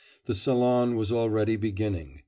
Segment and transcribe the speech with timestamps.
[0.25, 2.17] The salon was already beginning.